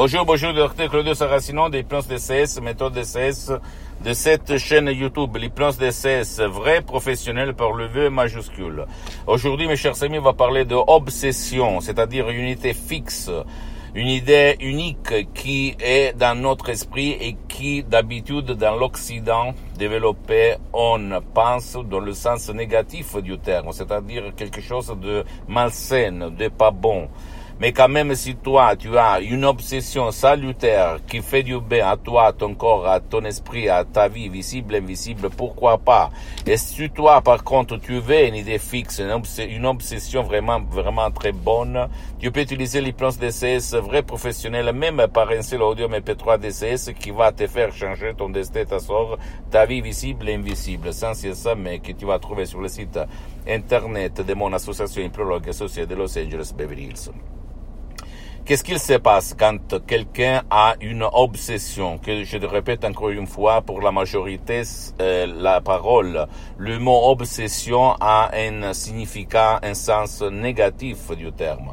[0.00, 3.50] Bonjour, bonjour, docteur Claudio Saracino des plans DCS, méthode DCS
[4.04, 8.86] de cette chaîne YouTube, les plans DCS, vrai professionnel par le V majuscule.
[9.26, 13.28] Aujourd'hui, mes chers amis, on va parler de obsession, c'est-à-dire une unité fixe,
[13.92, 21.20] une idée unique qui est dans notre esprit et qui, d'habitude, dans l'Occident développé, on
[21.34, 27.08] pense dans le sens négatif du terme, c'est-à-dire quelque chose de malsain, de pas bon.
[27.60, 31.96] Mais quand même, si toi, tu as une obsession salutaire qui fait du bien à
[31.96, 36.10] toi, à ton corps, à ton esprit, à ta vie, visible, invisible, pourquoi pas?
[36.46, 41.32] Et si toi, par contre, tu veux une idée fixe, une, obsession vraiment, vraiment très
[41.32, 41.88] bonne,
[42.20, 47.10] tu peux utiliser plans DCS vrais professionnels, même par un seul audio MP3 DCS qui
[47.10, 49.18] va te faire changer ton destin, ta sort,
[49.50, 50.92] ta vie visible et invisible.
[50.92, 53.00] Sans ça, mais que tu vas trouver sur le site
[53.48, 57.10] internet de mon association Prologue associée de Los Angeles Beverly Hills.
[58.48, 63.26] Qu'est-ce qu'il se passe quand quelqu'un a une obsession Que je te répète encore une
[63.26, 64.62] fois, pour la majorité,
[65.02, 71.72] euh, la parole, le mot obsession a un significat, un sens négatif du terme.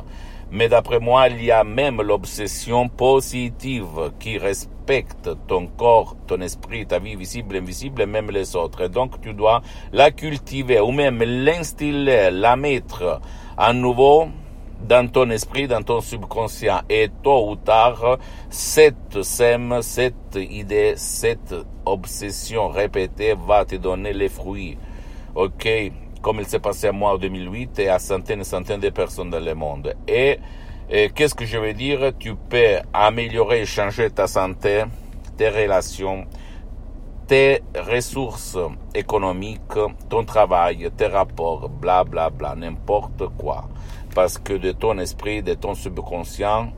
[0.51, 6.85] Mais d'après moi, il y a même l'obsession positive qui respecte ton corps, ton esprit,
[6.85, 8.81] ta vie visible, invisible et même les autres.
[8.81, 9.61] Et donc tu dois
[9.93, 13.21] la cultiver ou même l'instiller, la mettre
[13.57, 14.27] à nouveau
[14.81, 16.81] dans ton esprit, dans ton subconscient.
[16.89, 18.17] Et tôt ou tard,
[18.49, 24.77] cette sème, cette idée, cette obsession répétée va te donner les fruits.
[25.35, 25.67] OK?
[26.21, 29.29] Comme il s'est passé à moi en 2008 et à centaines et centaines de personnes
[29.29, 29.93] dans le monde.
[30.07, 30.39] Et,
[30.89, 32.13] et qu'est-ce que je veux dire?
[32.17, 34.83] Tu peux améliorer et changer ta santé,
[35.37, 36.25] tes relations,
[37.27, 38.57] tes ressources
[38.93, 39.61] économiques,
[40.09, 43.67] ton travail, tes rapports, bla bla bla, n'importe quoi
[44.15, 46.71] parce que de ton esprit, de ton subconscient,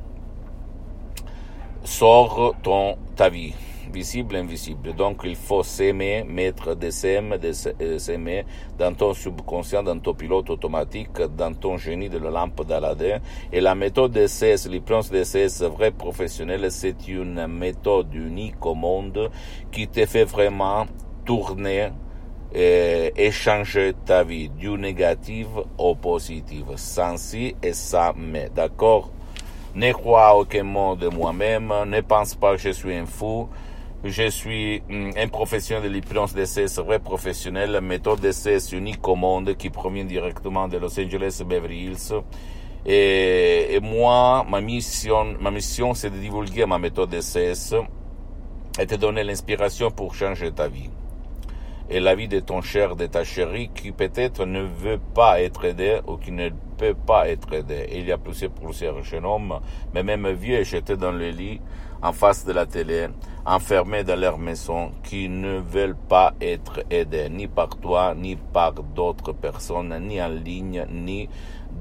[1.84, 3.54] sort ton, ta vie,
[3.94, 4.94] visible, invisible.
[4.96, 8.44] Donc il faut s'aimer, mettre des sèmes, des euh, s'aimer
[8.80, 13.20] dans ton subconscient, dans ton pilote automatique, dans ton génie de la lampe d'Aladin.
[13.54, 19.30] Et la méthode DCS, l'hypnose DCS vrai professionnel, c'est une méthode unique au monde
[19.72, 20.88] qui te fait vraiment
[21.24, 21.90] tourner
[22.54, 25.48] et échanger ta vie du négatif
[25.78, 29.12] au positif, sans si et sans mais, d'accord?
[29.76, 33.48] Ne crois aucun mot de moi-même, ne pense pas que je suis un fou,
[34.04, 39.56] je suis hum, un professionnel de l'hypnose d'essai, vrai professionnel, méthode d'essai unique au monde
[39.56, 42.14] qui provient directement de Los Angeles Beverly Hills.
[42.86, 47.54] Et, et moi, ma mission, ma mission, c'est de divulguer ma méthode d'essai
[48.80, 50.90] et te donner l'inspiration pour changer ta vie
[51.90, 55.66] et la vie de ton cher, de ta chérie, qui peut-être ne veut pas être
[55.66, 57.88] aidé ou qui ne peut pas être aidé.
[57.92, 59.60] il y a plusieurs, plusieurs jeunes hommes,
[59.94, 61.62] mais même vieux, jetés dans le lit,
[62.02, 63.08] en face de la télé,
[63.46, 68.74] enfermés dans leur maison, qui ne veulent pas être aidés, ni par toi, ni par
[68.74, 71.30] d'autres personnes, ni en ligne, ni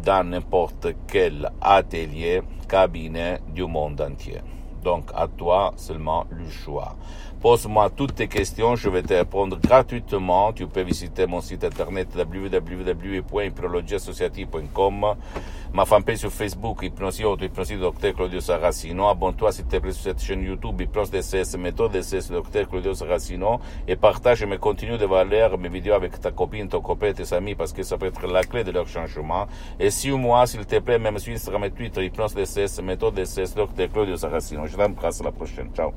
[0.04, 4.40] dans n'importe quel atelier, cabinet du monde entier.
[4.86, 6.94] Donc à toi seulement le choix.
[7.42, 10.52] Pose-moi toutes tes questions, je vais te répondre gratuitement.
[10.52, 15.06] Tu peux visiter mon site internet www.hypnologieassociative.com,
[15.76, 19.08] ma fanpage sur Facebook, Hypnosie Auto, Hypnosie Dr Claudio Saracino.
[19.08, 23.60] Abonne-toi s'il te plaît sur cette chaîne YouTube, Hypnose DCS, méthode DCS Dr Claudio Saracino
[23.86, 27.54] et partage mes contenus de valeur, mes vidéos avec ta copine, ton copain, tes amis
[27.54, 29.48] parce que ça peut être la clé de leur changement.
[29.78, 33.92] Et suis-moi s'il te plaît, même sur Instagram et Twitter, Hypnose DCS, méthode DCS Dr
[33.92, 34.66] Claudio Saracino.
[34.66, 35.68] Je t'embrasse à la prochaine.
[35.76, 35.92] Ciao.